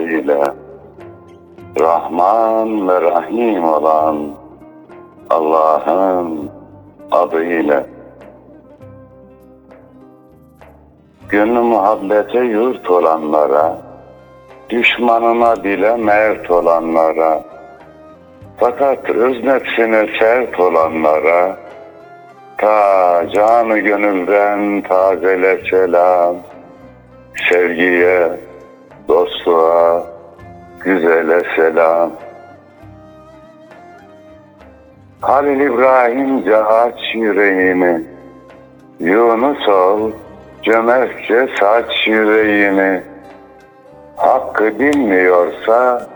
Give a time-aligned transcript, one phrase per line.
[0.00, 0.42] ile
[1.80, 4.28] Rahman ve Rahim olan
[5.30, 6.50] Allah'ın
[7.10, 7.84] adıyla.
[11.28, 13.78] Gönlü muhabbete yurt olanlara
[14.70, 17.44] Düşmanına bile mert olanlara
[18.56, 21.56] Fakat öz nefsine sert olanlara
[22.58, 26.36] Ta canı gönülden tazele selam
[27.48, 28.30] Sevgiye,
[29.12, 30.04] dostluğa,
[30.80, 32.10] güzele selam.
[35.20, 38.04] Halil İbrahimce aç yüreğimi.
[39.00, 40.10] Yunus ol,
[40.62, 43.02] cömertçe saç yüreğimi.
[44.16, 46.06] Hakkı bilmiyorsa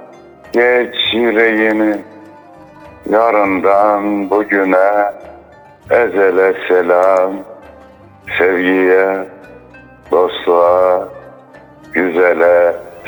[0.53, 1.99] geç yüreğimi.
[3.11, 5.13] Yarından bugüne
[5.91, 7.33] ezele selam.
[8.39, 9.19] Sevgiye,
[10.11, 11.09] dostluğa,
[11.93, 12.86] güzele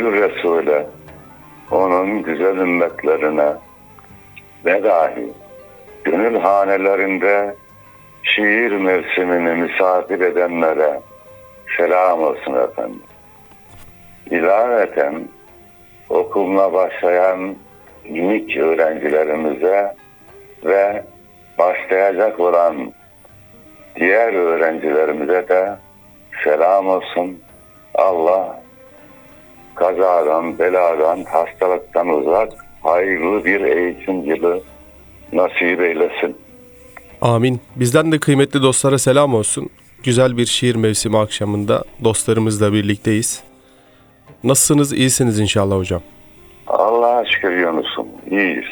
[0.00, 0.86] Gül Resul'e,
[1.70, 3.52] onun güzel ümmetlerine
[4.64, 5.28] ve dahi
[6.04, 7.54] gönül hanelerinde
[8.22, 11.00] şiir mevsimini misafir edenlere
[11.76, 13.02] selam olsun efendim.
[14.30, 15.28] İlaveten
[16.08, 17.56] okuluna başlayan
[18.08, 19.94] minik öğrencilerimize
[20.64, 21.02] ve
[21.58, 22.92] başlayacak olan
[23.96, 25.76] diğer öğrencilerimize de
[26.44, 27.40] selam olsun.
[27.94, 28.59] Allah
[29.84, 32.52] kazadan, beladan, hastalıktan uzak,
[32.82, 34.60] hayırlı bir eğitim yılı
[35.32, 36.36] nasip eylesin.
[37.22, 37.60] Amin.
[37.76, 39.68] Bizden de kıymetli dostlara selam olsun.
[40.04, 43.42] Güzel bir şiir mevsimi akşamında dostlarımızla birlikteyiz.
[44.44, 44.92] Nasılsınız?
[44.92, 46.02] İyisiniz inşallah hocam.
[46.66, 48.06] Allah'a şükür Yunus'um.
[48.30, 48.64] iyiyiz.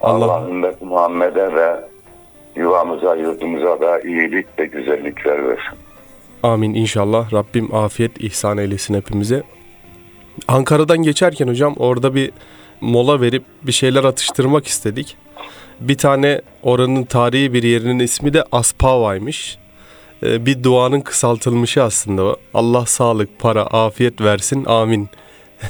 [0.00, 1.76] Allah- Allah, ümmet Muhammed'e ve
[2.56, 5.78] yuvamıza, yurdumuza da iyilik ve güzellikler versin.
[6.42, 7.32] Amin inşallah.
[7.32, 9.42] Rabbim afiyet ihsan eylesin hepimize.
[10.48, 12.30] Ankara'dan geçerken hocam orada bir
[12.80, 15.16] mola verip bir şeyler atıştırmak istedik.
[15.80, 19.58] Bir tane oranın tarihi bir yerinin ismi de Aspava'ymış.
[20.22, 22.36] Ee, Bir duanın kısaltılmışı aslında o.
[22.54, 24.64] Allah sağlık, para, afiyet versin.
[24.64, 25.08] Amin.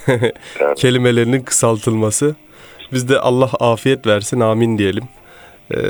[0.76, 2.36] Kelimelerinin kısaltılması.
[2.92, 4.40] Biz de Allah afiyet versin.
[4.40, 5.04] Amin diyelim.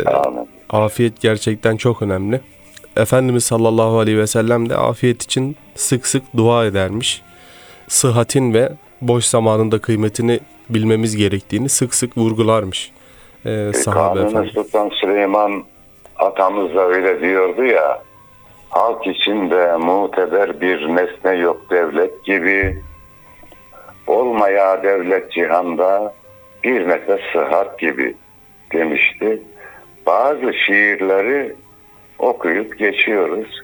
[0.07, 0.49] Amin.
[0.71, 2.41] Afiyet gerçekten çok önemli.
[2.97, 7.23] Efendimiz sallallahu aleyhi ve sellem de afiyet için sık sık dua edermiş.
[7.89, 8.69] Sıhhatin ve
[9.01, 10.41] boş zamanında kıymetini
[10.71, 12.93] bilmemiz gerektiğini sık sık vurgularmış.
[13.47, 14.51] Ee, sahabe Kanuni efendim.
[14.55, 15.65] Sultan Süleyman
[16.17, 18.03] atamız da öyle diyordu ya.
[18.71, 22.83] Halk içinde muteber bir nesne yok devlet gibi.
[24.07, 26.15] Olmaya devlet cihanda
[26.65, 28.15] bir nefes sıhhat gibi
[28.73, 29.43] demişti.
[30.07, 31.57] Bazı şiirleri
[32.19, 33.63] okuyup geçiyoruz.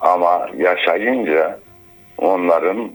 [0.00, 1.58] Ama yaşayınca
[2.18, 2.90] onların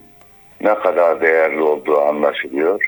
[0.63, 2.87] ne kadar değerli olduğu anlaşılıyor.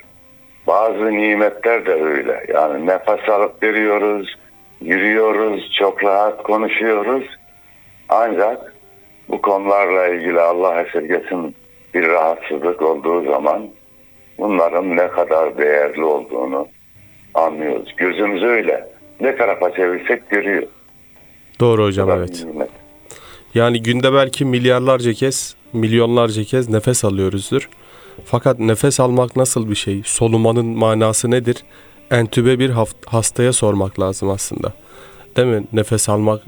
[0.66, 2.46] Bazı nimetler de öyle.
[2.54, 4.36] Yani nefes alıp veriyoruz,
[4.80, 7.24] yürüyoruz, çok rahat konuşuyoruz.
[8.08, 8.74] Ancak
[9.28, 11.54] bu konularla ilgili Allah esirgesin
[11.94, 13.68] bir rahatsızlık olduğu zaman
[14.38, 16.68] bunların ne kadar değerli olduğunu
[17.34, 17.94] anlıyoruz.
[17.96, 18.88] Gözümüz öyle.
[19.20, 20.62] Ne tarafa çevirsek görüyor.
[21.60, 22.44] Doğru hocam evet.
[22.46, 22.70] nimet.
[23.54, 27.68] Yani günde belki milyarlarca kez, milyonlarca kez nefes alıyoruzdur.
[28.24, 30.02] Fakat nefes almak nasıl bir şey?
[30.04, 31.56] Solumanın manası nedir?
[32.10, 32.72] Entübe bir
[33.06, 34.72] hastaya sormak lazım aslında.
[35.36, 35.64] Değil mi?
[35.72, 36.42] Nefes almak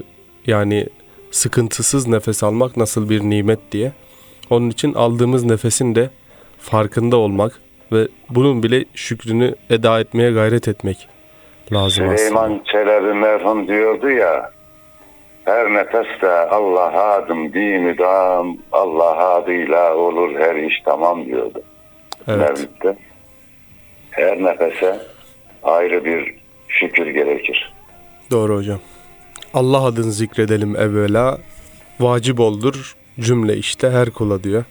[0.47, 0.87] yani
[1.31, 3.91] sıkıntısız nefes almak nasıl bir nimet diye.
[4.49, 6.09] Onun için aldığımız nefesin de
[6.59, 7.59] farkında olmak
[7.91, 11.07] ve bunun bile şükrünü eda etmeye gayret etmek
[11.73, 12.17] lazım aslında.
[12.17, 14.51] Süleyman Çelebi merhum diyordu ya
[15.49, 21.61] her nefeste Allah'a adım dini dam Allah adıyla olur her iş tamam diyordu.
[22.27, 22.39] Evet.
[22.39, 22.97] Mevlüt'te.
[24.11, 24.99] Her nefese
[25.63, 26.35] ayrı bir
[26.67, 27.73] şükür gerekir.
[28.31, 28.79] Doğru hocam.
[29.53, 31.37] Allah adını zikredelim evvela.
[31.99, 34.63] Vacip oldur cümle işte her kula diyor.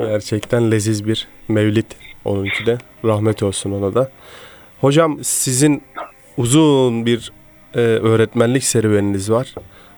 [0.00, 1.86] Gerçekten leziz bir mevlid
[2.24, 2.78] onunki de.
[3.04, 4.10] Rahmet olsun ona da.
[4.80, 5.82] Hocam sizin
[6.36, 7.32] uzun bir
[7.78, 9.54] e, öğretmenlik serüveniniz var.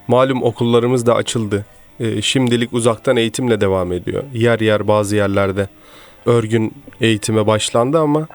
[0.08, 1.64] Malum okullarımız da açıldı.
[2.00, 4.22] E, şimdilik uzaktan eğitimle devam ediyor.
[4.34, 5.68] Yer yer bazı yerlerde
[6.26, 8.28] örgün eğitime başlandı ama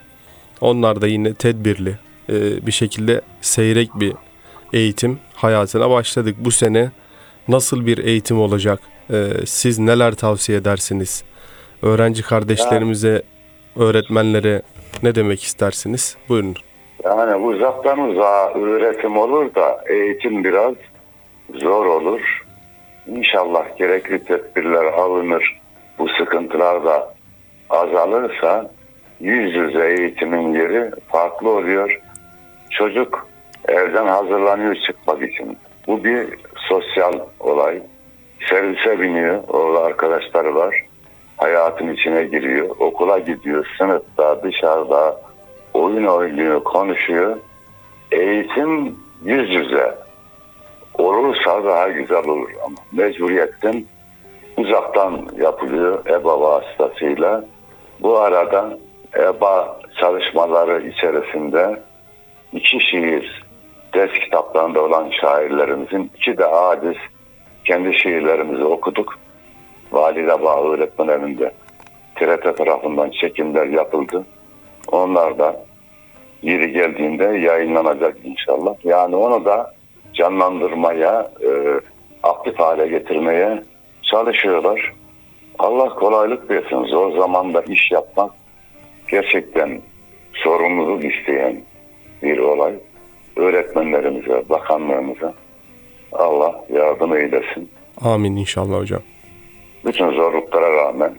[0.62, 1.98] onlar da yine tedbirli
[2.30, 4.14] e, bir şekilde seyrek bir
[4.74, 6.36] eğitim hayatına başladık.
[6.40, 6.92] Bu sene
[7.48, 8.80] nasıl bir eğitim olacak?
[9.14, 11.24] E, siz neler tavsiye edersiniz?
[11.82, 13.24] Öğrenci kardeşlerimize,
[13.76, 14.62] öğretmenlere
[15.04, 16.16] ne demek istersiniz?
[16.30, 16.56] Buyurun.
[17.06, 20.74] Yani uzaktan uzağa öğretim olur da eğitim biraz
[21.54, 22.44] zor olur.
[23.08, 25.62] İnşallah gerekli tedbirler alınır.
[26.00, 27.14] Bu sıkıntılar da
[27.70, 28.72] azalırsa
[29.20, 32.02] yüz yüze eğitimin yeri farklı oluyor.
[32.70, 33.28] Çocuk
[33.68, 35.58] evden hazırlanıyor çıkmak için.
[35.88, 37.82] Bu bir sosyal olay.
[38.50, 40.76] Servise biniyor, orada arkadaşları var.
[41.38, 45.25] Hayatın içine giriyor, okula gidiyor, sınıfta, dışarıda
[45.76, 47.38] oyun oynuyor, konuşuyor.
[48.12, 49.96] Eğitim yüz yüze
[50.94, 53.86] olursa daha güzel olur ama mecburiyetten
[54.58, 57.46] uzaktan yapılıyor EBA vasıtasıyla.
[58.00, 58.78] Bu arada
[59.18, 61.82] EBA çalışmaları içerisinde
[62.54, 63.44] iki şiir
[63.94, 66.98] ders kitaplarında olan şairlerimizin iki de hadis
[67.66, 69.20] kendi şiirlerimizi okuduk.
[69.92, 71.52] Valide Bağ Öğretmen Evi'nde
[72.16, 74.26] TRT tarafından çekimler yapıldı.
[74.92, 75.66] Onlar da
[76.42, 78.76] yeri geldiğinde yayınlanacak inşallah.
[78.84, 79.74] Yani onu da
[80.14, 81.50] canlandırmaya, e,
[82.24, 83.64] aktif hale getirmeye
[84.04, 84.94] çalışıyorlar.
[85.60, 86.84] Allah kolaylık versin.
[86.84, 88.32] Zor zamanda iş yapmak
[89.12, 89.82] gerçekten
[90.34, 91.62] sorumluluk isteyen
[92.24, 92.74] bir olay.
[93.36, 95.34] Öğretmenlerimize, bakanlığımıza
[96.12, 97.70] Allah yardım eylesin.
[98.02, 99.02] Amin inşallah hocam.
[99.86, 101.16] Bütün zorluklara rağmen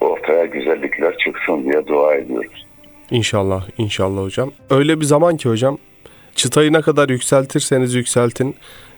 [0.00, 2.67] ortaya güzellikler çıksın diye dua ediyoruz.
[3.10, 4.52] İnşallah, inşallah hocam.
[4.70, 5.78] Öyle bir zaman ki hocam,
[6.34, 8.56] çıtayı ne kadar yükseltirseniz yükseltin,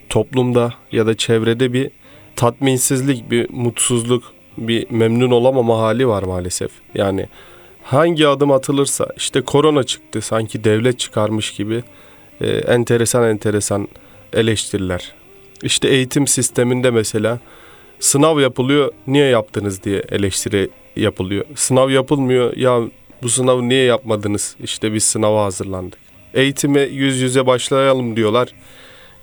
[0.09, 1.91] toplumda ya da çevrede bir
[2.37, 4.25] tatminsizlik, bir mutsuzluk,
[4.59, 6.71] bir memnun olamama hali var maalesef.
[6.95, 7.27] Yani
[7.83, 11.83] hangi adım atılırsa, işte korona çıktı sanki devlet çıkarmış gibi
[12.41, 13.89] e, enteresan enteresan
[14.33, 15.13] eleştiriler.
[15.63, 17.39] İşte eğitim sisteminde mesela
[18.01, 21.45] sınav yapılıyor, niye yaptınız diye eleştiri yapılıyor.
[21.55, 22.81] Sınav yapılmıyor, ya
[23.23, 24.57] bu sınavı niye yapmadınız?
[24.63, 25.99] İşte biz sınava hazırlandık.
[26.35, 28.49] Eğitime yüz yüze başlayalım diyorlar.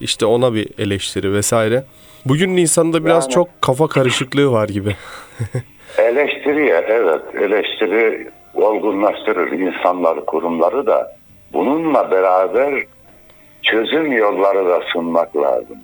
[0.02, 1.84] İşte ona bir eleştiri vesaire.
[2.26, 4.96] Bugün insanda biraz Yani- çok kafa karışıklığı var gibi.
[5.98, 11.18] Eleştiri ya evet eleştiri olgunlaştırır insanları kurumları da
[11.54, 12.84] bununla beraber
[13.64, 15.78] çözüm yolları da sunmak lazım.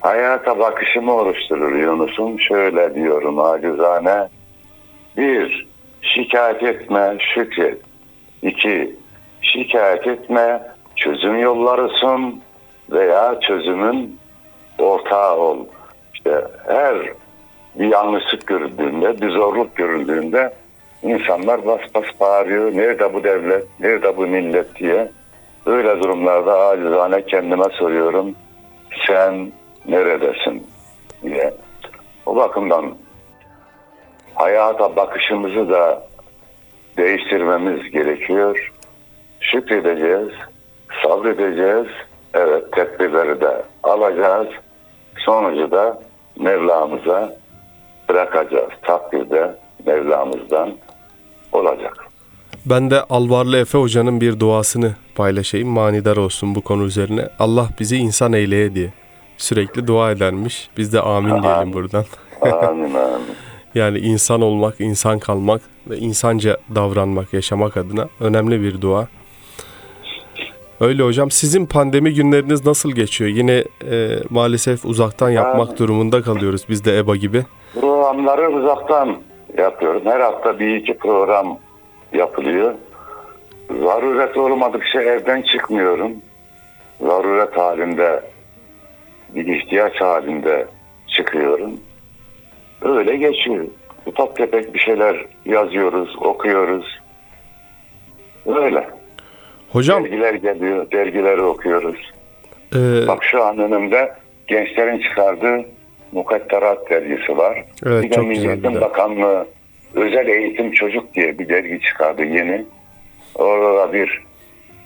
[0.00, 4.28] Hayata bakışımı oluşturur Yunus'um şöyle diyorum acizane.
[5.16, 5.68] Bir,
[6.02, 7.78] şikayet etme şükret.
[8.42, 8.96] İki,
[9.42, 10.62] şikayet etme
[10.96, 12.40] çözüm yolları sun
[12.90, 14.18] veya çözümün
[14.78, 15.66] ortağı ol.
[16.14, 16.96] İşte her
[17.74, 20.52] bir yanlışlık görüldüğünde, bir zorluk görüldüğünde
[21.02, 22.76] insanlar bas bas bağırıyor.
[22.76, 25.10] Nerede bu devlet, nerede bu millet diye.
[25.66, 28.34] Öyle durumlarda acizane kendime soruyorum.
[29.06, 29.52] Sen
[29.88, 30.66] neredesin
[31.22, 31.54] diye.
[32.26, 32.94] O bakımdan
[34.34, 36.02] hayata bakışımızı da
[36.96, 38.72] değiştirmemiz gerekiyor.
[39.40, 40.28] Şükredeceğiz,
[41.02, 41.86] sabredeceğiz.
[42.34, 44.48] Evet tedbirleri de alacağız.
[45.18, 46.02] Sonucu da
[46.38, 47.36] Mevlamıza
[48.08, 48.70] bırakacağız.
[48.82, 49.56] Takdirde
[49.86, 50.72] Mevlamızdan
[51.52, 52.06] olacak.
[52.66, 55.68] Ben de Alvarlı Efe Hoca'nın bir duasını paylaşayım.
[55.68, 57.28] Manidar olsun bu konu üzerine.
[57.38, 58.92] Allah bizi insan eyleye diye
[59.36, 60.70] sürekli dua edermiş.
[60.76, 62.04] Biz de amin diyelim buradan.
[62.42, 63.36] Amin amin.
[63.74, 65.60] Yani insan olmak, insan kalmak
[65.90, 69.08] ve insanca davranmak, yaşamak adına önemli bir dua.
[70.80, 71.30] Öyle hocam.
[71.30, 73.30] Sizin pandemi günleriniz nasıl geçiyor?
[73.30, 77.44] Yine e, maalesef uzaktan yapmak Yani- durumunda kalıyoruz biz de EBA gibi.
[77.80, 79.16] Programları uzaktan
[79.58, 80.02] yapıyorum.
[80.04, 81.58] Her hafta bir iki program
[82.12, 82.74] yapılıyor.
[83.82, 86.12] Zaruret olmadıkça evden çıkmıyorum.
[87.00, 88.22] Zaruret halinde,
[89.34, 90.66] bir ihtiyaç halinde
[91.16, 91.70] çıkıyorum.
[92.82, 93.64] Öyle geçiyor.
[94.06, 97.00] Ufak tefek bir şeyler yazıyoruz, okuyoruz.
[98.46, 98.88] Öyle.
[99.72, 102.12] Hocam Dergiler geliyor, dergileri okuyoruz.
[102.74, 104.12] e, Bak şu an önümde
[104.46, 105.64] gençlerin çıkardığı
[106.12, 107.64] Mukadderat dergisi var.
[107.86, 108.80] Evet, bir de çok Milli güzel bir Eğitim.
[108.80, 109.46] Bakanlığı
[109.94, 112.64] Özel Eğitim Çocuk diye bir dergi çıkardı yeni.
[113.34, 114.22] Orada da bir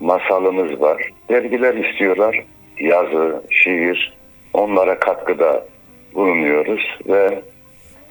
[0.00, 1.10] masalımız var.
[1.28, 2.44] Dergiler istiyorlar.
[2.80, 4.14] Yazı, şiir.
[4.52, 5.64] Onlara katkıda
[6.14, 7.42] bulunuyoruz ve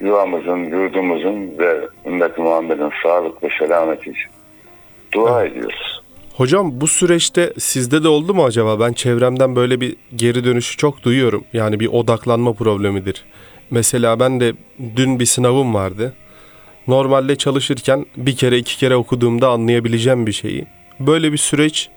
[0.00, 4.30] yuvamızın, yurdumuzun ve ümmet Muhammed'in sağlık ve selameti için
[5.12, 6.02] dua ediyoruz.
[6.36, 8.80] Hocam bu süreçte sizde de oldu mu acaba?
[8.80, 11.44] Ben çevremden böyle bir geri dönüşü çok duyuyorum.
[11.52, 13.24] Yani bir odaklanma problemidir.
[13.70, 14.52] Mesela ben de
[14.96, 16.14] dün bir sınavım vardı.
[16.86, 20.66] Normalde çalışırken bir kere iki kere okuduğumda anlayabileceğim bir şeyi.
[21.00, 21.88] Böyle bir süreç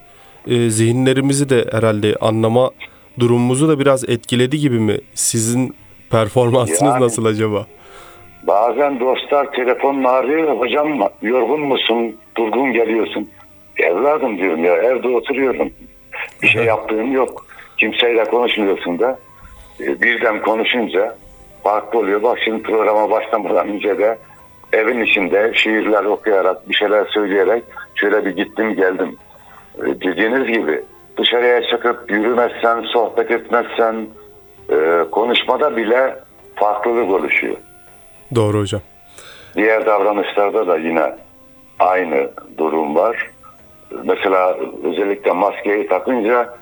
[0.47, 2.71] e, zihinlerimizi de herhalde anlama
[3.19, 4.97] durumumuzu da biraz etkiledi gibi mi?
[5.13, 5.75] Sizin
[6.09, 7.67] performansınız Yani- nasıl acaba?
[8.47, 10.59] Bazen dostlar telefonla arıyor.
[10.59, 12.15] Hocam yorgun musun?
[12.37, 13.29] Durgun geliyorsun.
[13.77, 15.69] Evladım diyorum ya evde oturuyorum.
[16.43, 17.45] Bir şey yaptığım yok.
[17.77, 19.19] Kimseyle konuşmuyorsun da.
[19.79, 21.15] E, Birden konuşunca
[21.63, 22.23] farklı oluyor.
[22.23, 24.17] Bak şimdi programa başlamadan önce de
[24.73, 27.63] evin içinde şiirler okuyarak bir şeyler söyleyerek
[27.95, 29.15] şöyle bir gittim geldim.
[29.77, 30.83] E, Dediğiniz gibi
[31.17, 33.95] dışarıya çıkıp yürümezsen, sohbet etmezsen
[34.69, 34.75] e,
[35.11, 36.15] konuşmada bile
[36.55, 37.55] farklılık oluşuyor.
[38.35, 38.81] Doğru hocam.
[39.55, 41.15] Diğer davranışlarda da yine
[41.79, 43.29] aynı durum var.
[44.03, 46.57] Mesela özellikle maskeyi takınca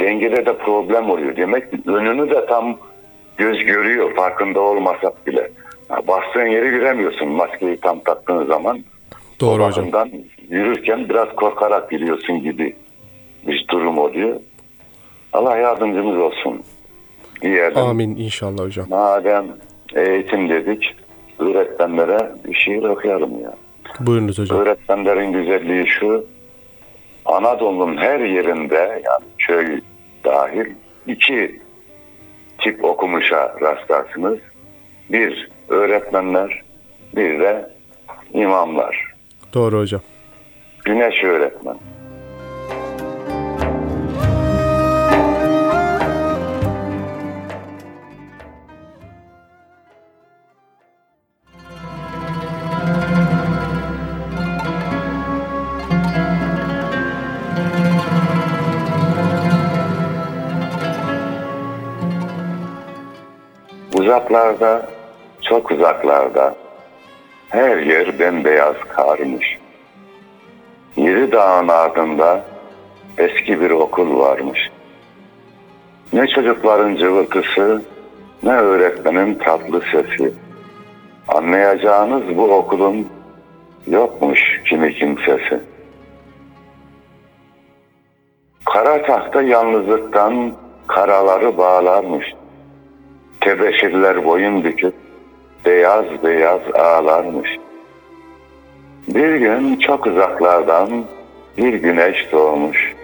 [0.00, 1.36] dengede de problem oluyor.
[1.36, 2.78] Demek ki önünü de tam
[3.36, 5.50] göz görüyor farkında olmasak bile.
[6.08, 8.80] Bastığın yeri göremiyorsun maskeyi tam taktığın zaman.
[9.40, 10.08] Doğru o hocam.
[10.48, 12.76] yürürken biraz korkarak yürüyorsun gibi
[13.46, 14.40] bir durum oluyor.
[15.32, 16.62] Allah yardımcımız olsun
[17.42, 17.78] diyelim.
[17.78, 18.86] Amin inşallah hocam.
[18.90, 19.44] Madem
[19.94, 20.96] eğitim dedik,
[21.38, 23.54] öğretmenlere bir şiir okuyalım ya.
[24.00, 24.58] Buyurunuz hocam.
[24.58, 26.26] Öğretmenlerin güzelliği şu,
[27.24, 29.80] Anadolu'nun her yerinde yani köy
[30.24, 30.66] dahil
[31.06, 31.60] iki
[32.58, 34.38] tip okumuşa rastlarsınız.
[35.10, 36.62] Bir öğretmenler,
[37.16, 37.70] bir de
[38.34, 39.14] imamlar.
[39.54, 40.00] Doğru hocam.
[40.84, 41.53] Güneş öğretmen.
[64.24, 64.86] Uzaklarda,
[65.42, 66.54] çok uzaklarda
[67.48, 69.58] her yer bembeyaz karmış.
[70.96, 72.44] Yedi dağın ardında
[73.18, 74.70] eski bir okul varmış.
[76.12, 77.82] Ne çocukların cıvıltısı,
[78.42, 80.32] ne öğretmenin tatlı sesi.
[81.28, 83.08] Anlayacağınız bu okulun
[83.86, 85.60] yokmuş kimi kimsesi.
[88.64, 90.52] Kara tahta yalnızlıktan
[90.86, 92.26] karaları bağlarmış.
[93.44, 94.94] Tebeşirler boyun büküp
[95.64, 97.50] beyaz beyaz ağlarmış.
[99.08, 101.04] Bir gün çok uzaklardan
[101.58, 102.94] bir güneş doğmuş.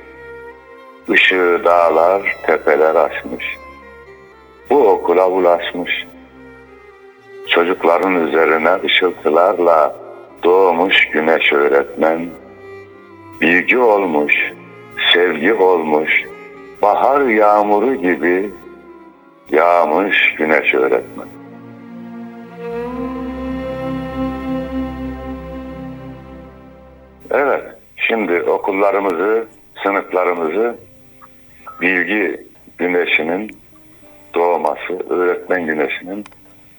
[1.09, 3.45] Işığı dağlar, tepeler açmış.
[4.71, 6.07] Bu okula ulaşmış.
[7.49, 9.97] Çocukların üzerine ışıltılarla
[10.45, 12.27] doğmuş güneş öğretmen.
[13.41, 14.35] Bilgi olmuş,
[15.13, 16.23] sevgi olmuş,
[16.83, 18.51] bahar yağmuru gibi
[19.53, 21.29] yağmış güneş öğretmen.
[27.31, 27.65] Evet,
[27.97, 29.47] şimdi okullarımızı,
[29.83, 30.77] sınıflarımızı
[31.81, 32.47] bilgi
[32.79, 33.51] güneşinin
[34.35, 36.25] doğması, öğretmen güneşinin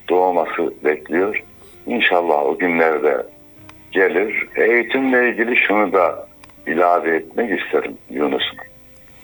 [0.09, 1.43] doğması bekliyor.
[1.87, 3.25] İnşallah o günlerde
[3.91, 4.47] gelir.
[4.55, 6.27] Eğitimle ilgili şunu da
[6.67, 8.57] ilave etmek isterim Yunus'um.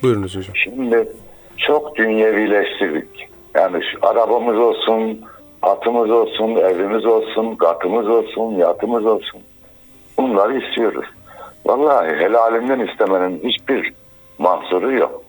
[0.03, 0.55] Buyurunuz hocam.
[0.55, 1.07] Şimdi
[1.57, 3.29] çok dünyevileştirdik.
[3.57, 5.21] Yani şu arabamız olsun,
[5.61, 9.41] atımız olsun, evimiz olsun, katımız olsun, yatımız olsun.
[10.17, 11.05] Bunları istiyoruz.
[11.65, 13.93] Vallahi helalinden istemenin hiçbir
[14.37, 15.23] mahsuru yok.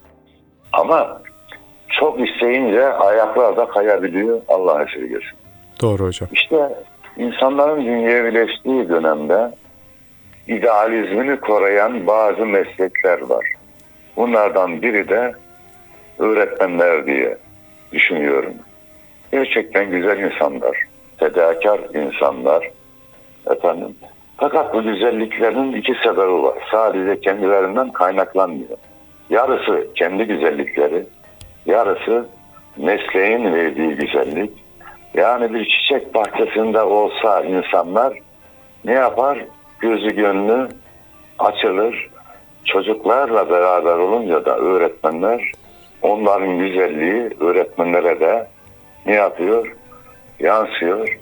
[0.73, 1.23] Ama
[1.88, 4.40] çok isteyince ayaklar da kayabiliyor.
[4.49, 5.38] Allah esirgesin.
[5.82, 6.28] Doğru hocam.
[6.32, 6.68] İşte
[7.16, 9.50] insanların dünyevileştiği dönemde
[10.49, 13.44] idealizmini koruyan bazı meslekler var.
[14.16, 15.32] Bunlardan biri de
[16.18, 17.38] öğretmenler diye
[17.92, 18.54] düşünüyorum.
[19.33, 20.78] Gerçekten güzel insanlar,
[21.16, 22.71] fedakar insanlar
[23.50, 23.97] efendim.
[24.37, 26.59] Fakat bu güzelliklerin iki sebebi var.
[26.71, 28.78] Sadece kendilerinden kaynaklanmıyor.
[29.30, 31.07] Yarısı kendi güzellikleri,
[31.66, 32.28] yarısı
[32.76, 34.50] mesleğin verdiği güzellik.
[35.14, 38.18] Yani bir çiçek bahçesinde olsa insanlar
[38.85, 39.45] ne yapar?
[39.80, 40.68] Gözü gönlü
[41.38, 42.11] açılır.
[42.64, 45.52] Çocuklarla beraber olunca da öğretmenler
[46.02, 48.48] onların güzelliği öğretmenlere de
[49.06, 49.76] ne yapıyor?
[50.40, 51.18] Yansıyor.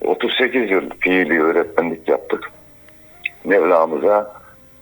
[0.00, 2.50] 38 yıl fiili öğretmenlik yaptık.
[3.44, 4.32] Mevlamıza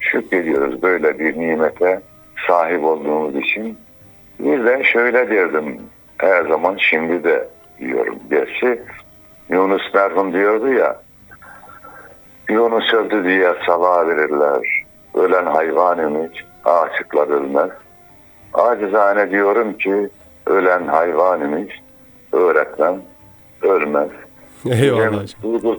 [0.01, 2.01] şükrediyoruz böyle bir nimete
[2.47, 3.79] sahip olduğumuz için.
[4.39, 5.81] Bir de şöyle derdim
[6.19, 7.49] her zaman şimdi de
[7.79, 8.19] diyorum.
[8.31, 8.81] Gerçi
[9.49, 11.05] Yunus merhum diyordu ya
[12.49, 14.85] Yunus öldü diye sabah verirler.
[15.15, 17.71] ölen hayvan imiş, aşıklar ölmez.
[18.55, 20.09] Acizane diyorum ki
[20.47, 21.81] ölen hayvan imiş,
[22.33, 23.03] öğretmen
[23.63, 24.09] ölmez.
[24.71, 25.43] Eyvallah Bizim, hocam.
[25.43, 25.77] duygu,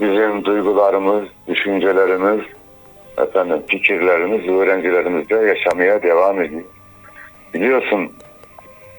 [0.00, 2.40] bizim duygularımız, düşüncelerimiz,
[3.18, 6.62] efendim fikirlerimiz öğrencilerimizde yaşamaya devam ediyor.
[7.54, 8.12] Biliyorsun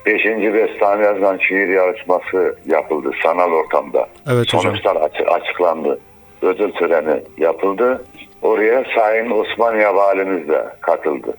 [0.05, 0.25] 5.
[0.25, 4.07] Bestami Yazgan şiir yarışması yapıldı sanal ortamda.
[4.27, 4.61] Evet hocam.
[4.61, 5.99] Sonuçlar açı- açıklandı.
[6.41, 8.05] Ödül töreni yapıldı.
[8.41, 11.33] Oraya Sayın Osmaniye Valimiz de katıldı.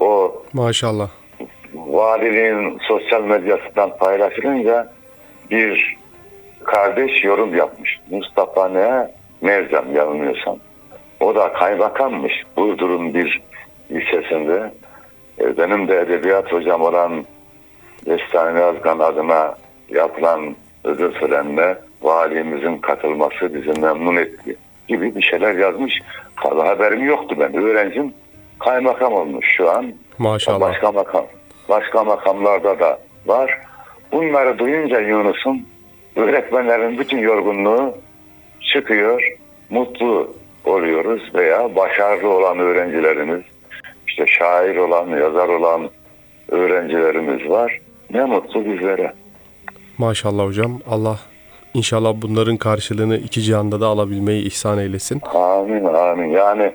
[0.00, 1.08] O Maşallah.
[1.74, 4.92] valiliğin sosyal medyasından paylaşılınca
[5.50, 5.96] bir
[6.64, 8.00] kardeş yorum yapmış.
[8.10, 9.08] Mustafa ne?
[9.40, 10.56] Merzem yanılmıyorsam.
[11.20, 12.32] O da kaymakammış.
[12.56, 13.42] Burdur'un bir
[13.90, 14.70] lisesinde.
[15.40, 17.24] E, Benim de edebiyat hocam olan
[18.06, 19.54] Destani Yazgan adına
[19.88, 24.56] yapılan ödül törenine valimizin katılması bizi memnun etti
[24.88, 25.94] gibi bir şeyler yazmış.
[26.42, 27.56] Tabii haberim yoktu ben.
[27.56, 28.12] Öğrencim
[28.58, 29.92] kaymakam olmuş şu an.
[30.18, 30.60] Maşallah.
[30.60, 31.26] Başka makam.
[31.68, 33.58] Başka makamlarda da var.
[34.12, 35.66] Bunları duyunca Yunus'un
[36.16, 37.94] öğretmenlerin bütün yorgunluğu
[38.72, 39.36] çıkıyor.
[39.70, 40.34] Mutlu
[40.64, 43.42] oluyoruz veya başarılı olan öğrencilerimiz,
[44.08, 45.90] işte şair olan, yazar olan
[46.48, 47.80] öğrencilerimiz var.
[48.10, 49.12] Ne mutlu bizlere.
[49.98, 50.80] Maşallah hocam.
[50.90, 51.18] Allah
[51.74, 55.20] inşallah bunların karşılığını iki cihanda da alabilmeyi ihsan eylesin.
[55.34, 56.28] Amin amin.
[56.28, 56.72] Yani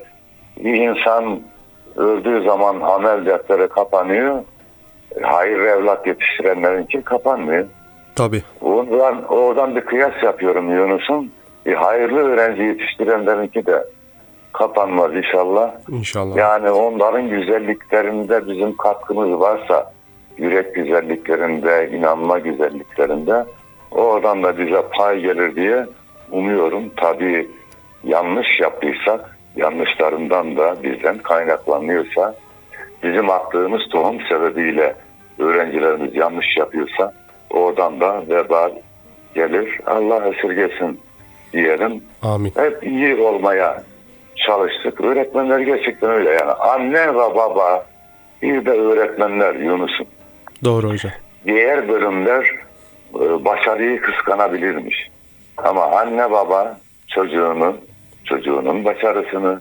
[0.56, 1.40] bir insan
[1.96, 4.42] öldüğü zaman amel defteri kapanıyor.
[5.22, 7.66] Hayır evlat yetiştirenlerinki kapanmıyor.
[8.16, 8.42] Tabi.
[8.60, 11.32] Oradan, oradan bir kıyas yapıyorum Yunus'un.
[11.66, 13.84] Bir hayırlı öğrenci yetiştirenlerinki de
[14.52, 15.72] kapanmaz inşallah.
[15.88, 16.36] İnşallah.
[16.36, 19.92] Yani onların güzelliklerinde bizim katkımız varsa,
[20.38, 23.44] yürek güzelliklerinde, inanma güzelliklerinde
[23.90, 25.86] oradan da bize pay gelir diye
[26.30, 26.82] umuyorum.
[26.96, 27.48] Tabii
[28.04, 32.34] yanlış yaptıysak, yanlışlarından da bizden kaynaklanıyorsa,
[33.02, 34.94] bizim attığımız tohum sebebiyle
[35.38, 37.12] öğrencilerimiz yanlış yapıyorsa
[37.50, 38.72] oradan da vebal
[39.34, 39.80] gelir.
[39.86, 41.00] Allah esirgesin
[41.52, 42.02] diyelim.
[42.22, 42.52] Amin.
[42.56, 43.82] Hep iyi olmaya
[44.46, 45.00] çalıştık.
[45.00, 46.50] Öğretmenler gerçekten öyle yani.
[46.50, 47.86] Anne ve baba
[48.42, 50.06] bir de öğretmenler Yunus'un.
[50.64, 51.12] Doğru hocam.
[51.46, 52.50] Diğer bölümler
[53.14, 55.10] e, başarıyı kıskanabilirmiş.
[55.56, 57.76] Ama anne baba çocuğunu,
[58.24, 59.60] çocuğunun başarısını,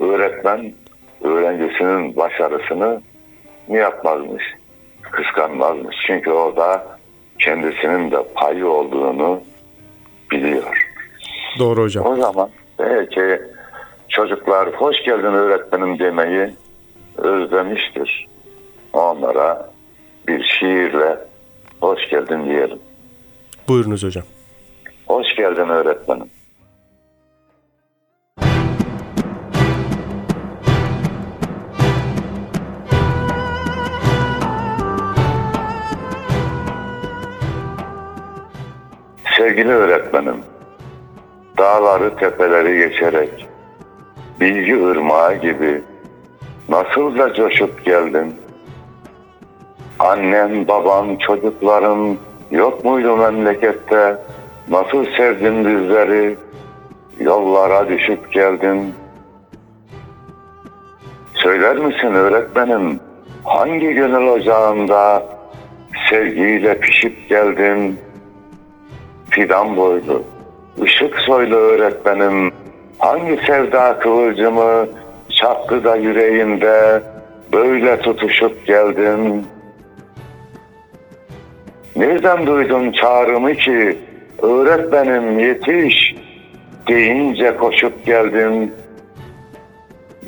[0.00, 0.72] öğretmen
[1.22, 3.02] öğrencisinin başarısını
[3.68, 4.44] ne yapmazmış?
[5.02, 5.96] Kıskanmazmış.
[6.06, 6.98] Çünkü orada
[7.38, 9.40] kendisinin de payı olduğunu
[10.30, 10.88] biliyor.
[11.58, 12.06] Doğru hocam.
[12.06, 13.42] O zaman belki
[14.08, 16.50] çocuklar hoş geldin öğretmenim demeyi
[17.16, 18.28] özlemiştir.
[18.92, 19.70] Onlara
[20.28, 21.18] bir şiirle
[21.80, 22.78] hoş geldin diyelim.
[23.68, 24.24] Buyurunuz hocam.
[25.06, 26.30] Hoş geldin öğretmenim.
[39.36, 40.36] Sevgili öğretmenim,
[41.58, 43.46] dağları tepeleri geçerek,
[44.40, 45.82] bilgi ırmağı gibi
[46.68, 48.34] nasıl da coşup geldin.
[49.98, 52.16] Annem, babam, çocukların
[52.50, 54.18] yok muydu memlekette?
[54.68, 56.36] Nasıl sevdin bizleri?
[57.20, 58.94] Yollara düşüp geldin.
[61.34, 63.00] Söyler misin öğretmenim?
[63.44, 65.22] Hangi gönül ocağında
[66.10, 67.98] sevgiyle pişip geldin?
[69.32, 70.22] Fidan boylu,
[70.82, 72.52] ışık soylu öğretmenim.
[72.98, 74.86] Hangi sevda kıvılcımı
[75.40, 77.02] çaktı da yüreğinde
[77.52, 79.46] böyle tutuşup geldin?
[81.96, 83.98] Nereden duydun çağrımı ki
[84.42, 86.14] öğretmenim yetiş
[86.88, 88.74] deyince koşup geldin.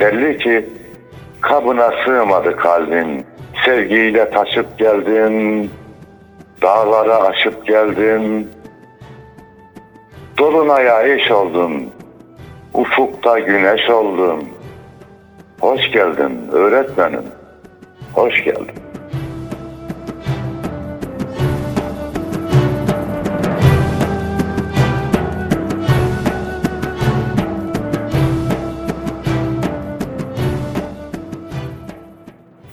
[0.01, 0.69] Belli ki
[1.41, 3.25] kabına sığmadı kalbin.
[3.65, 5.71] Sevgiyle taşıp geldin.
[6.63, 8.49] Dağlara aşıp geldin.
[10.39, 11.91] Dolunaya eş oldun.
[12.75, 14.49] Ufukta güneş oldun.
[15.61, 17.25] Hoş geldin öğretmenim.
[18.15, 18.75] Hoş geldin.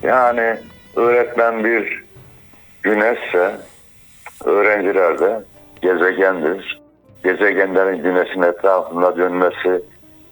[0.03, 0.57] Yani
[0.95, 2.03] öğretmen bir
[2.83, 3.55] güneşse
[4.45, 5.41] öğrenciler de
[5.81, 6.80] gezegendir.
[7.23, 9.83] Gezegenlerin güneşin etrafında dönmesi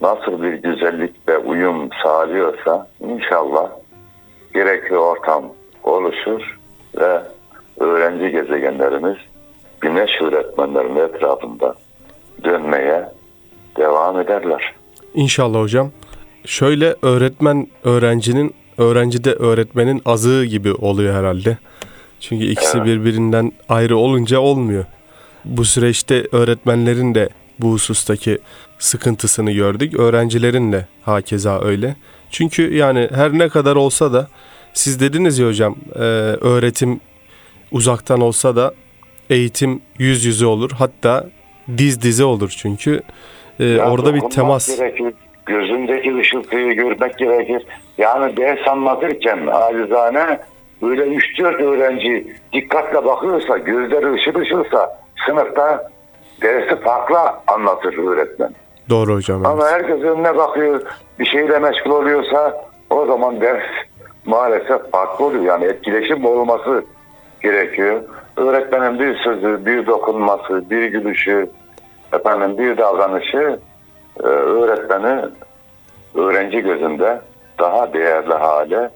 [0.01, 3.69] nasıl bir güzellik ve uyum sağlıyorsa inşallah
[4.53, 5.43] gerekli ortam
[5.83, 6.57] oluşur
[6.97, 7.21] ve
[7.79, 9.17] öğrenci gezegenlerimiz
[9.81, 11.75] güneş öğretmenlerin etrafında
[12.43, 13.05] dönmeye
[13.77, 14.73] devam ederler.
[15.13, 15.91] İnşallah hocam.
[16.45, 21.57] Şöyle öğretmen öğrencinin, öğrenci de öğretmenin azığı gibi oluyor herhalde.
[22.19, 24.85] Çünkü ikisi birbirinden ayrı olunca olmuyor.
[25.45, 28.37] Bu süreçte öğretmenlerin de bu husustaki
[28.79, 29.99] sıkıntısını gördük.
[29.99, 31.95] Öğrencilerin de hakeza öyle.
[32.31, 34.27] Çünkü yani her ne kadar olsa da
[34.73, 36.99] siz dediniz ya hocam e, öğretim
[37.71, 38.73] uzaktan olsa da
[39.29, 40.71] eğitim yüz yüze olur.
[40.77, 41.29] Hatta
[41.77, 43.01] diz dize olur çünkü
[43.59, 44.77] e, Ya orada bir temas.
[44.77, 45.13] Gerekir.
[45.45, 47.65] Gözündeki ışıltıyı görmek gerekir.
[47.97, 50.39] Yani ders anlatırken acizane
[50.81, 55.89] böyle 3-4 öğrenci dikkatle bakıyorsa, gözleri ışıl ışılsa sınıfta
[56.41, 58.53] dersi farklı anlatır öğretmen.
[58.89, 59.37] Doğru hocam.
[59.37, 59.47] evet.
[59.47, 60.81] Ama herkes önüne bakıyor,
[61.19, 63.63] bir şeyle meşgul oluyorsa o zaman ders
[64.25, 65.43] maalesef farklı oluyor.
[65.43, 66.83] Yani etkileşim olması
[67.41, 68.01] gerekiyor.
[68.37, 71.49] Öğretmenin bir sözü, bir dokunması, bir gülüşü,
[72.13, 73.59] efendim bir davranışı
[74.19, 75.21] e, öğretmeni
[76.15, 77.21] öğrenci gözünde
[77.59, 78.89] daha değerli hale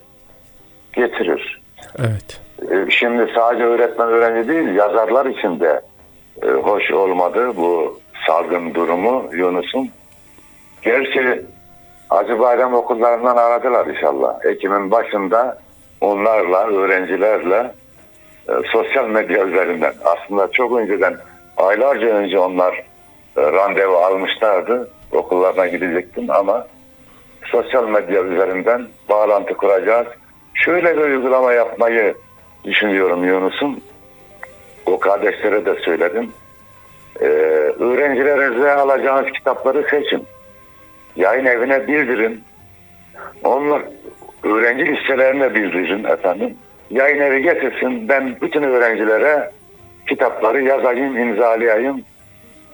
[0.94, 1.62] getirir.
[2.00, 2.42] Evet.
[2.72, 5.82] E, Şimdi sadece öğretmen öğrenci değil, yazarlar için de
[6.42, 9.90] e, hoş olmadı bu salgın durumu Yunus'un.
[10.82, 11.42] Gerçi
[12.10, 14.46] Hacı Bayram okullarından aradılar inşallah.
[14.46, 15.58] Ekim'in başında
[16.02, 17.72] onlarla, öğrencilerle
[18.50, 21.18] e, sosyal medya üzerinden aslında çok önceden
[21.58, 22.74] aylarca önce onlar
[23.38, 24.90] e, randevu almışlardı.
[25.12, 26.68] Okullarına gidecektim ama
[27.46, 30.08] sosyal medya üzerinden bağlantı kuracağız.
[30.54, 32.16] Şöyle bir uygulama yapmayı
[32.64, 33.80] düşünüyorum Yunus'um.
[34.86, 36.32] O kardeşlere de söyledim.
[37.22, 37.26] Ee,
[37.80, 40.28] öğrencilerinize alacağınız kitapları seçin.
[41.16, 42.44] Yayın evine bildirin.
[43.44, 43.82] Onlar
[44.44, 46.58] öğrenci listelerine bildirin efendim.
[46.90, 48.10] Yayın evi getirsin.
[48.10, 49.52] Ben bütün öğrencilere
[50.08, 52.02] kitapları yazayım, imzalayayım.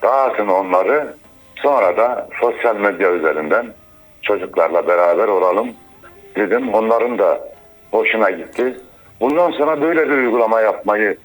[0.02, 1.14] Dağıtın onları.
[1.56, 3.66] Sonra da sosyal medya üzerinden
[4.22, 5.68] çocuklarla beraber olalım
[6.36, 6.74] dedim.
[6.74, 7.40] Onların da
[7.90, 8.76] hoşuna gitti.
[9.20, 11.16] Bundan sonra böyle bir uygulama yapmayı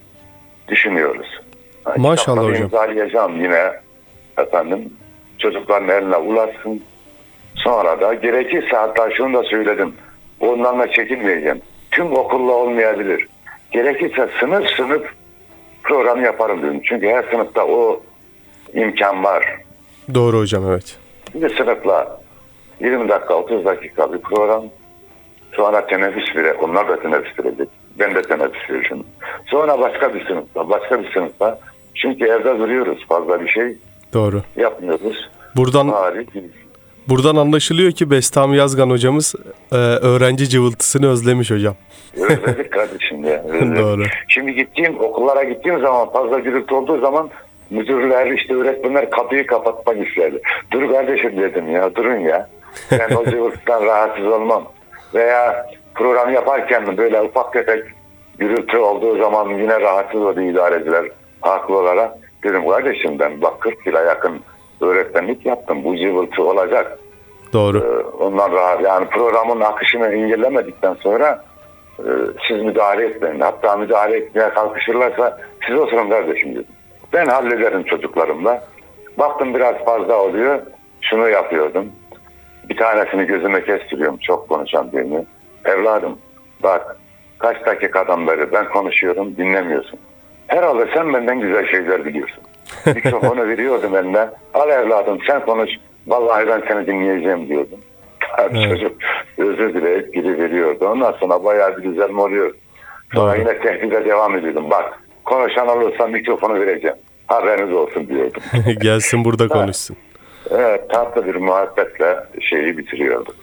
[0.68, 1.40] düşünüyoruz.
[1.86, 2.62] Yani Maşallah hocam.
[2.62, 3.72] imzalayacağım yine
[4.38, 4.92] efendim.
[5.38, 6.82] Çocukların eline ulaşsın.
[7.54, 9.94] Sonra da gerekirse hatta şunu da söyledim.
[10.40, 11.60] Onlarla çekinmeyeceğim.
[11.90, 13.28] Tüm okulla olmayabilir.
[13.70, 15.02] Gerekirse sınıf sınıf
[15.82, 16.80] program yaparım dedim.
[16.84, 18.00] Çünkü her sınıfta o
[18.74, 19.56] imkan var.
[20.14, 20.98] Doğru hocam evet.
[21.34, 22.20] Bir sınıfla
[22.80, 24.64] 20 dakika 30 dakika bir program.
[25.56, 26.52] Sonra teneffüs bile.
[26.52, 27.68] Onlar da teneffüs verecek.
[27.98, 29.04] Ben de teneffüs vereceğim.
[29.46, 30.70] Sonra başka bir sınıfta.
[30.70, 31.58] Başka bir sınıfta.
[31.94, 33.06] Çünkü evde duruyoruz.
[33.08, 33.76] Fazla bir şey
[34.14, 34.42] Doğru.
[34.56, 35.30] yapmıyoruz.
[35.56, 36.26] Buradan Bari
[37.08, 39.34] buradan anlaşılıyor ki Bestami Yazgan hocamız
[39.72, 41.74] e, öğrenci cıvıltısını özlemiş hocam.
[42.16, 43.42] özledik kardeşim ya.
[43.48, 43.78] özledik.
[43.78, 44.02] Doğru.
[44.28, 47.30] Şimdi gittiğim okullara gittiğim zaman fazla gürültü olduğu zaman
[47.70, 50.40] müdürler işte öğretmenler kapıyı kapatmak isterdi.
[50.72, 52.48] Dur kardeşim dedim ya durun ya.
[52.90, 54.64] Ben o cıvıltıdan rahatsız olmam.
[55.14, 57.84] Veya program yaparken böyle ufak tefek
[58.38, 61.04] gürültü olduğu zaman yine rahatsız oldu idareciler
[61.40, 62.12] haklı olarak.
[62.44, 64.40] Dedim kardeşim ben bak 40 yıla yakın
[64.80, 65.84] öğretmenlik yaptım.
[65.84, 66.98] Bu cıvıltı olacak.
[67.52, 67.78] Doğru.
[67.78, 71.44] Ee, Ondan rahat yani programın akışını engellemedikten sonra
[71.98, 72.10] e,
[72.48, 73.40] siz müdahale etmeyin.
[73.40, 76.66] Hatta müdahale etmeye kalkışırlarsa siz oturun kardeşim dedim.
[77.12, 78.64] Ben hallederim çocuklarımla.
[79.18, 80.58] Baktım biraz fazla oluyor.
[81.00, 81.86] Şunu yapıyordum.
[82.68, 85.24] Bir tanesini gözüme kestiriyorum çok konuşan birini.
[85.64, 86.18] Evladım
[86.62, 86.96] bak
[87.38, 89.98] kaç dakikadan beri ben konuşuyorum dinlemiyorsun.
[90.46, 92.38] Herhalde sen benden güzel şeyler biliyorsun.
[92.86, 94.28] Mikrofonu veriyordum eline.
[94.54, 95.70] Al evladım sen konuş.
[96.06, 97.78] Vallahi ben seni dinleyeceğim diyordum.
[98.38, 98.68] Evet.
[98.68, 98.92] Çocuk
[99.38, 100.88] özür dileyip geri veriyordu.
[100.88, 102.54] Ondan sonra bayağı bir güzel oluyor.
[103.14, 103.40] Sonra Doğru.
[103.40, 104.70] yine tehdide devam ediyordum.
[104.70, 106.96] Bak konuşan olursa mikrofonu vereceğim.
[107.26, 108.42] Haberiniz olsun diyordum.
[108.80, 109.96] Gelsin burada konuşsun.
[110.50, 113.34] Evet tatlı bir muhabbetle şeyi bitiriyorduk.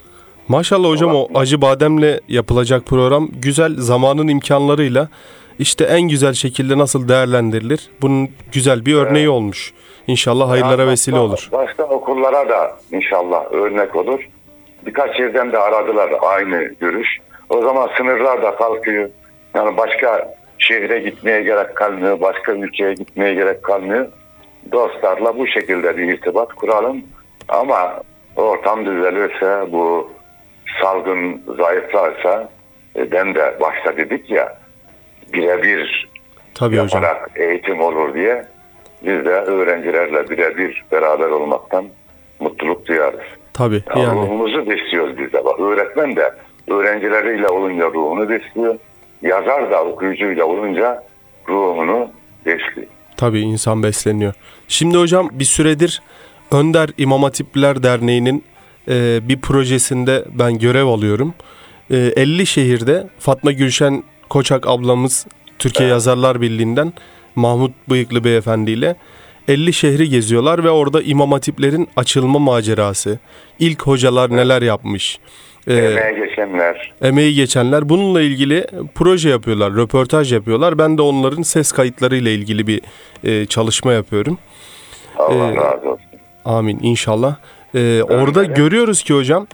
[0.48, 5.08] Maşallah hocam o acı bademle yapılacak program güzel zamanın imkanlarıyla
[5.60, 7.90] işte en güzel şekilde nasıl değerlendirilir?
[8.02, 9.74] Bunun güzel bir örneği olmuş.
[10.08, 11.50] İnşallah hayırlara Yani vesile başka- olur.
[11.52, 14.20] Başka okullara da inşallah örnek olur.
[14.86, 17.08] Birkaç yerden de aradılar aynı görüş.
[17.50, 19.10] O zaman sınırlar da kalkıyor.
[19.56, 22.22] Yani başka şehre gitmeye gerek kalmıyor.
[22.22, 24.08] Başka ülkeye gitmeye gerek kalmıyor.
[24.72, 27.02] Dostlarla bu şekilde bir irtibat kuralım.
[27.50, 28.02] Ama
[28.36, 30.12] ortam düzelirse bu
[30.82, 32.50] salgın zayıflarsa
[32.96, 34.58] e, ben de başta dedik ya
[35.34, 36.10] birebir
[36.56, 37.02] Tabii hocam.
[37.04, 38.46] yaparak eğitim olur diye
[39.06, 41.86] biz de öğrencilerle birebir beraber olmaktan
[42.40, 43.20] mutluluk duyarız.
[43.54, 44.02] Tabii Yani.
[44.04, 44.16] yani.
[44.16, 45.46] Ruhumuzu besliyoruz biz de.
[45.46, 46.34] Bak, öğretmen de
[46.72, 48.76] öğrencileriyle olunca ruhunu besliyor.
[49.22, 51.04] Yazar da okuyucuyla olunca
[51.50, 52.10] ruhunu.
[53.18, 54.34] Tabii insan besleniyor.
[54.68, 56.02] Şimdi hocam bir süredir
[56.52, 58.44] Önder İmam Hatipliler Derneği'nin
[58.88, 61.34] e, bir projesinde ben görev alıyorum.
[61.92, 65.26] E, 50 şehirde Fatma Gülşen Koçak ablamız
[65.60, 66.94] Türkiye Yazarlar Birliği'nden
[67.36, 68.96] Mahmut Bıyıklı Beyefendi ile
[69.48, 73.20] 50 şehri geziyorlar ve orada imam hatiplerin açılma macerası,
[73.60, 75.20] ilk hocalar neler yapmış,
[75.68, 76.94] e, Emeğe geçenler.
[77.02, 80.78] emeği geçenler bununla ilgili proje yapıyorlar, röportaj yapıyorlar.
[80.78, 82.82] Ben de onların ses kayıtları ile ilgili bir
[83.24, 84.38] e, çalışma yapıyorum.
[85.18, 86.06] Allah Ee, razı olsun.
[86.46, 87.36] Amin inşallah.
[87.76, 89.48] Ee, orada görüyoruz ki hocam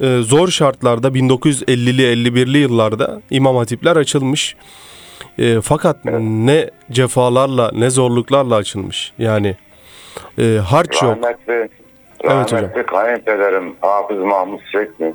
[0.00, 4.56] e, zor şartlarda 1950'li 51'li yıllarda imam hatipler açılmış.
[5.38, 9.12] E, fakat ne cefalarla ne zorluklarla açılmış.
[9.18, 9.56] Yani
[10.38, 11.16] e, harç yok.
[11.22, 11.68] Rahmetli,
[12.24, 12.62] Evet hocam.
[12.62, 15.14] rahmetli kayınpederim Hafız Mahmut Sekli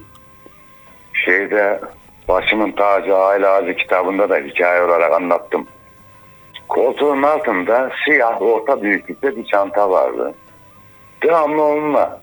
[1.26, 1.80] şeyde
[2.28, 5.68] Başımın Tacı Aile Ağacı kitabında da hikaye olarak anlattım.
[6.70, 10.34] Koltuğun altında siyah orta büyüklükte bir çanta vardı.
[11.24, 12.22] Devamlı onunla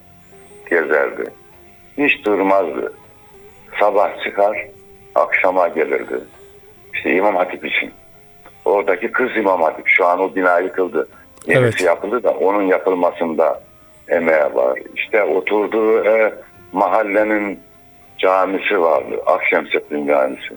[0.70, 1.24] gezerdi.
[1.98, 2.92] Hiç durmazdı.
[3.80, 4.66] Sabah çıkar,
[5.14, 6.20] akşama gelirdi.
[6.94, 7.90] İşte İmam Hatip için.
[8.64, 9.88] Oradaki kız İmam Hatip.
[9.88, 11.08] Şu an o bina yıkıldı.
[11.46, 11.80] Yenisi Evet.
[11.80, 13.60] yapıldı da onun yapılmasında
[14.08, 14.78] emeği var.
[14.96, 16.34] İşte oturduğu e,
[16.72, 17.60] mahallenin
[18.18, 19.22] camisi vardı.
[19.26, 20.54] Akşemseddin Camisi.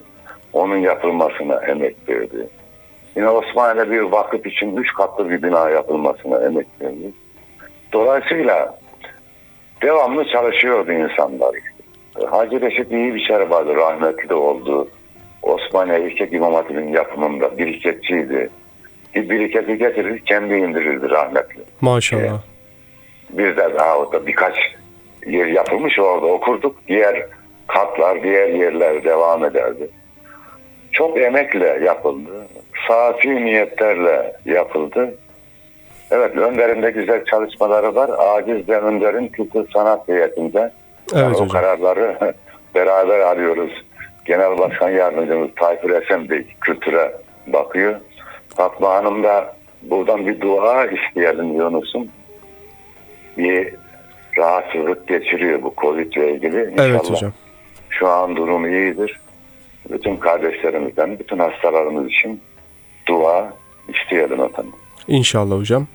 [0.52, 2.48] Onun yapılmasına emek verdi.
[3.16, 7.12] Yine Osmanlı'da bir vakıf için üç katlı bir bina yapılmasına emek verdi.
[7.92, 8.78] Dolayısıyla
[9.82, 11.50] devamlı çalışıyordu insanlar.
[12.30, 13.74] Hacı Reşit iyi bir şey vardı.
[13.76, 14.88] Rahmetli de oldu.
[15.42, 18.50] Osmaniye Yüksek İmam Hatip'in yapımında biriketçiydi.
[19.14, 21.60] Bir biriketi getirir kendi indirirdi rahmetli.
[21.80, 22.40] Maşallah.
[23.30, 24.54] Bir de daha orada birkaç
[25.26, 26.76] yer yapılmış orada okurduk.
[26.88, 27.26] Diğer
[27.74, 29.90] katlar, diğer yerler devam ederdi.
[30.92, 32.46] Çok emekle yapıldı.
[32.88, 35.14] Safi niyetlerle yapıldı.
[36.10, 38.10] Evet, Önder'in de güzel çalışmaları var.
[38.18, 40.72] Aciz de Önder'in kültür sanat heyetinde.
[41.14, 42.16] Evet Yani o kararları
[42.74, 43.84] beraber arıyoruz.
[44.24, 47.12] Genel Başkan Yardımcımız Tayfur Esen Bey kültüre
[47.46, 47.94] bakıyor.
[48.56, 52.08] Fatma Hanım da buradan bir dua isteyelim Yunus'um.
[53.38, 53.74] Bir
[54.38, 56.70] rahatsızlık geçiriyor bu Covid ile ilgili.
[56.70, 57.32] İnşallah Evet hocam.
[57.98, 59.20] Şu an durum iyidir.
[59.90, 62.40] Bütün kardeşlerimizden, bütün hastalarımız için
[63.08, 63.52] dua
[63.88, 64.72] isteyelim efendim.
[65.08, 65.86] İnşallah hocam.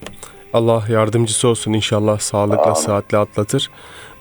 [0.53, 2.73] Allah yardımcısı olsun inşallah sağlıkla Amin.
[2.73, 3.69] sıhhatle atlatır.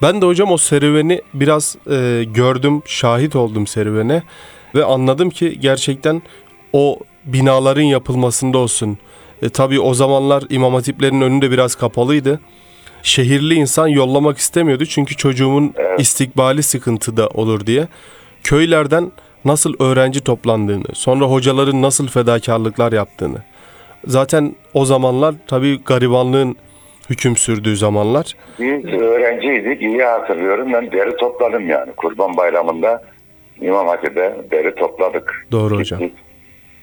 [0.03, 4.23] Ben de hocam o serüveni biraz e, gördüm, şahit oldum serüvene
[4.75, 6.23] ve anladım ki gerçekten
[6.73, 8.99] o binaların yapılmasında olsun.
[9.43, 12.41] E, tabii o zamanlar imam hatiplerin önünde biraz kapalıydı.
[13.07, 17.89] Şehirli insan yollamak istemiyordu çünkü çocuğumun istikbali sıkıntıda olur diye.
[18.45, 19.13] Köylerden
[19.45, 23.39] nasıl öğrenci toplandığını, sonra hocaların nasıl fedakarlıklar yaptığını.
[24.07, 26.57] Zaten o zamanlar tabii garibanlığın
[27.11, 28.35] hüküm sürdüğü zamanlar.
[28.61, 30.73] Biz öğrenciydik, iyi hatırlıyorum.
[30.73, 31.93] Ben deri topladım yani.
[31.97, 33.05] Kurban Bayramı'nda
[33.61, 35.47] İmam Hatip'e deri topladık.
[35.53, 36.01] Doğru hocam.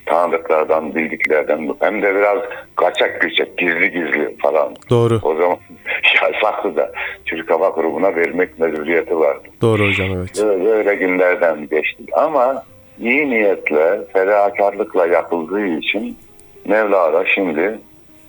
[0.05, 2.39] Tanıdıklardan, bildiklerden hem de biraz
[2.75, 4.75] kaçak göçek, gizli gizli falan.
[4.89, 5.19] Doğru.
[5.23, 5.57] O zaman
[6.21, 6.91] yasaklı da
[7.25, 9.47] Türk Hava Kurumu'na vermek mecburiyeti vardı.
[9.61, 10.43] Doğru hocam evet.
[10.43, 12.09] Böyle, böyle günlerden geçtik.
[12.13, 12.63] Ama
[12.99, 16.17] iyi niyetle, fedakarlıkla yapıldığı için
[16.65, 17.79] Mevla da şimdi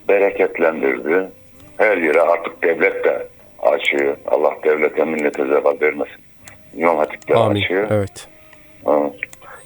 [0.09, 1.31] bereketlendirdi.
[1.79, 3.27] Her yere artık devlet de
[3.63, 4.17] açıyor.
[4.27, 6.17] Allah devlete millete zeval vermesin.
[6.77, 7.63] İmam Hatip de Amin.
[7.63, 7.87] açıyor.
[7.91, 8.29] Evet.
[8.87, 9.13] Evet.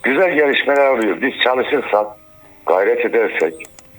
[0.02, 1.22] Güzel gelişmeler oluyor.
[1.22, 2.06] Biz çalışırsak,
[2.66, 3.54] gayret edersek,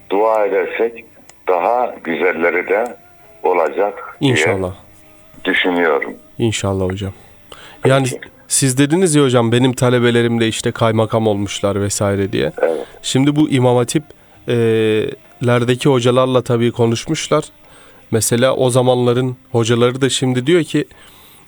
[0.09, 1.05] dua edersek
[1.47, 2.97] daha güzelleri de
[3.43, 4.73] olacak diye İnşallah.
[5.45, 6.13] düşünüyorum.
[6.37, 7.13] İnşallah hocam.
[7.85, 8.07] Yani
[8.47, 12.51] siz dediniz ya hocam benim talebelerim de işte kaymakam olmuşlar vesaire diye.
[12.61, 12.85] Evet.
[13.01, 14.03] Şimdi bu imam hatip
[14.47, 14.55] e,
[15.47, 17.43] lerdeki hocalarla tabii konuşmuşlar.
[18.11, 20.85] Mesela o zamanların hocaları da şimdi diyor ki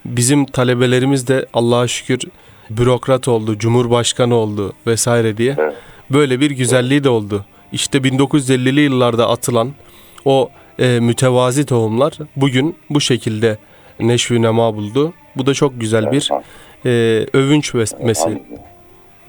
[0.05, 2.19] bizim talebelerimiz de Allah'a şükür
[2.77, 5.55] bürokrat oldu, cumhurbaşkanı oldu vesaire diye.
[5.59, 5.73] Evet.
[6.09, 7.45] Böyle bir güzelliği de oldu.
[7.71, 9.71] İşte 1950'li yıllarda atılan
[10.25, 13.57] o e, mütevazi tohumlar bugün bu şekilde
[13.99, 15.13] neşvü nema buldu.
[15.35, 16.29] Bu da çok güzel bir
[16.85, 16.89] e,
[17.33, 18.41] övünç ves- mesele.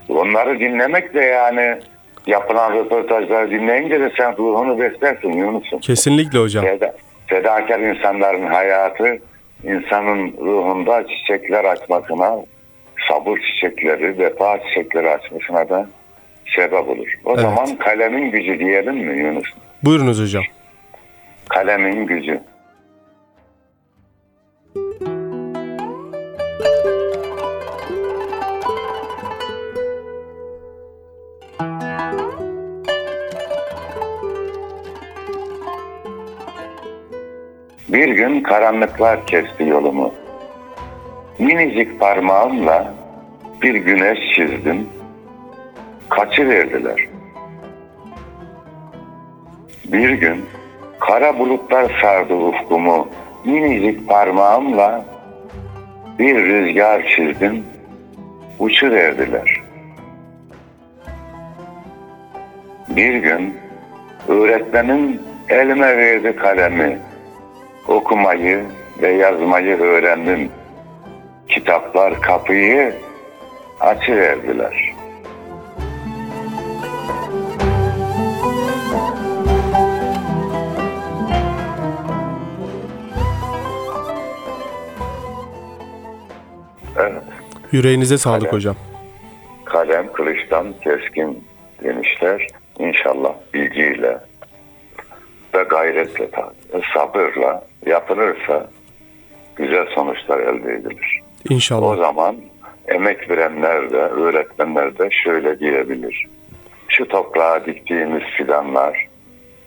[0.09, 1.81] Onları dinlemek de yani
[2.27, 5.79] yapılan röportajları dinleyince de sen ruhunu beslersin Yunus'um.
[5.81, 6.65] Kesinlikle hocam.
[6.65, 6.95] Feda,
[7.27, 9.19] fedakar insanların hayatı
[9.65, 12.37] insanın ruhunda çiçekler açmasına,
[13.09, 15.87] sabır çiçekleri, vefa çiçekleri açmasına da
[16.57, 17.19] sebep olur.
[17.25, 17.41] O Evet.
[17.41, 19.49] zaman kalemin gücü diyelim mi Yunus?
[19.85, 20.43] Buyurunuz hocam.
[21.49, 22.41] Kalemin gücü.
[37.89, 40.02] Bir gün karanlıklar kesti yolumu.
[41.43, 42.95] Minicik parmağımla
[43.63, 44.89] bir güneş çizdim.
[46.09, 47.09] Kaçıverdiler.
[49.85, 50.45] Bir gün
[51.01, 53.09] kara bulutlar sardı ufkumu.
[53.45, 55.05] Minicik parmağımla
[56.19, 57.65] bir rüzgar çizdim.
[58.59, 59.63] Uçuverdiler.
[62.89, 63.57] Bir gün
[64.29, 66.99] öğretmenim elime verdi kalemi.
[67.89, 68.65] Okumayı
[69.03, 70.51] ve yazmayı öğrendim.
[71.55, 72.95] Kitaplar kapıyı
[73.81, 74.95] açıverdiler.
[86.97, 87.23] Evet.
[87.73, 88.53] Yüreğinize sağlık Alo.
[88.53, 88.77] hocam.
[89.65, 91.45] kalem kılıçtan keskin
[91.85, 92.47] demişler.
[92.79, 94.19] İnşallah bilgiyle
[95.55, 96.29] ve gayretle,
[96.95, 98.71] sabırla yapılırsa
[99.57, 101.23] güzel sonuçlar elde edilir.
[101.51, 101.97] O İnşallah.
[101.97, 102.37] zaman
[102.89, 106.27] emek verenler de, öğretmenler de şöyle diyebilir.
[106.89, 109.09] Şu toprağa diktiğimiz fidanlar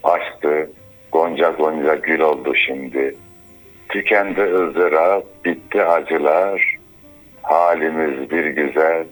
[0.03, 0.69] açtı,
[1.11, 3.15] gonca gonca gül oldu şimdi.
[3.89, 6.77] Tükendi ızdırap, bitti acılar,
[7.41, 9.05] halimiz bir güzel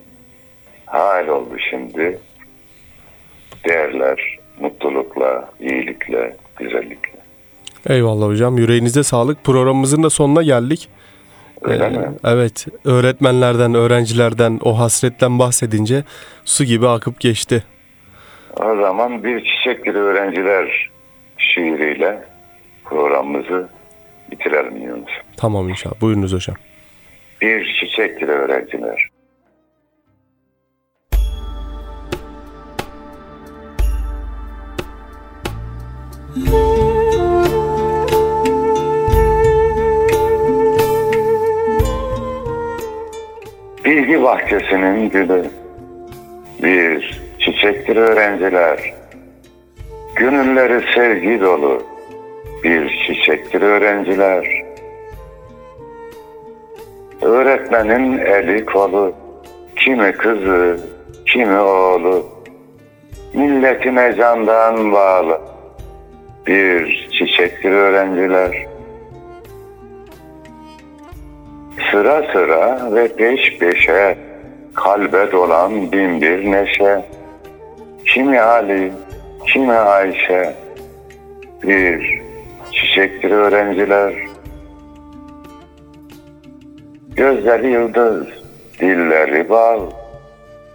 [0.86, 2.18] hal oldu şimdi.
[3.68, 7.14] Değerler, mutlulukla, iyilikle, güzellikle.
[7.88, 8.58] Eyvallah hocam.
[8.58, 9.44] Yüreğinize sağlık.
[9.44, 10.88] Programımızın da sonuna geldik.
[11.64, 12.12] Öyle Ee, mi?
[12.24, 12.66] Evet.
[12.84, 16.04] Öğretmenlerden, öğrencilerden o hasretten bahsedince
[16.44, 17.64] su gibi akıp geçti.
[18.56, 20.90] O zaman bir çiçekleri öğrenciler
[21.38, 22.24] şiiriyle
[22.84, 23.68] programımızı
[24.30, 25.10] bitirelim Yunus.
[25.36, 26.00] Tamam inşallah.
[26.00, 26.56] Buyurunuz hocam.
[27.40, 29.08] Bir çiçekleri öğrenciler.
[43.84, 45.44] Bilgi bahçesinin gülü
[46.62, 48.94] bir çiçektir öğrenciler.
[50.16, 51.82] Gönülleri sevgi dolu
[52.62, 54.62] bir çiçektir öğrenciler.
[57.22, 59.14] Öğretmenin eli kolu,
[59.76, 60.80] kimi kızı,
[61.26, 62.26] kimi oğlu,
[63.34, 65.40] milletine candan bağlı
[66.46, 68.73] bir çiçektir öğrenciler.
[71.90, 74.18] Sıra sıra ve peş peşe
[74.74, 77.04] kalbe dolan bin bir neşe.
[78.06, 78.92] Kimi Ali,
[79.52, 80.54] kimi Ayşe,
[81.62, 82.22] bir
[82.72, 84.14] çiçektir öğrenciler.
[87.16, 88.26] Gözleri yıldız,
[88.80, 89.80] dilleri bal,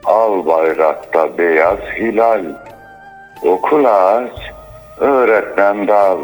[0.05, 2.43] al bayrakta beyaz hilal.
[3.43, 4.51] Okul ağaç,
[4.99, 6.17] öğretmen dal,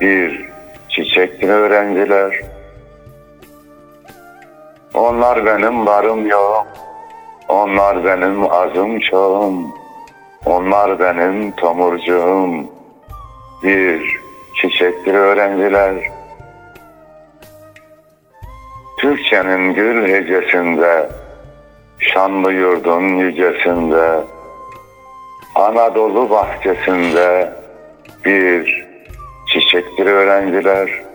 [0.00, 0.50] bir
[0.88, 2.51] çiçektir öğrenciler.
[4.94, 6.66] Onlar benim varım yok,
[7.48, 9.54] onlar benim azım çoğum,
[10.46, 12.66] onlar benim tomurcuğum,
[13.62, 14.20] bir
[14.60, 15.94] çiçektir öğrenciler.
[18.98, 21.08] Türkçenin gül hecesinde,
[21.98, 24.20] şanlı yurdun yücesinde,
[25.54, 27.52] Anadolu bahçesinde
[28.24, 28.86] bir
[29.46, 31.11] çiçektir öğrenciler.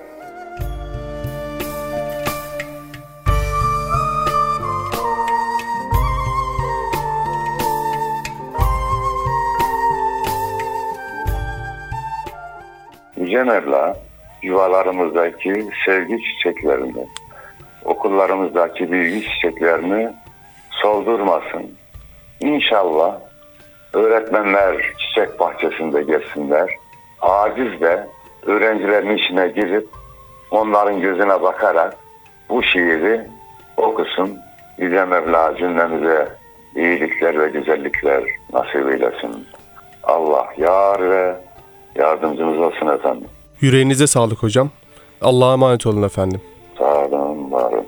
[13.38, 13.98] Yüce Mevla
[14.42, 17.08] yuvalarımızdaki sevgi çiçeklerini,
[17.86, 20.10] okullarımızdaki bilgi çiçeklerini
[20.72, 21.72] soldurmasın.
[22.40, 23.20] İnşallah
[23.94, 26.70] öğretmenler çiçek bahçesinde gelsinler.
[27.22, 28.08] Aciz de
[28.46, 29.88] öğrencilerin içine girip
[30.52, 31.96] onların gözüne bakarak
[32.50, 33.28] bu şiiri
[33.78, 34.38] okusun.
[34.78, 36.28] Yüce Mevla cümlemize
[36.76, 38.24] iyilikler ve güzellikler
[38.54, 39.48] nasip eylesin.
[40.04, 41.47] Allah yar ve
[41.98, 43.28] yardımcımız olsun efendim.
[43.62, 44.70] Yüreğinize sağlık hocam.
[45.22, 46.42] Allah'a emanet olun efendim.
[46.78, 47.86] Sağ olun, var olun.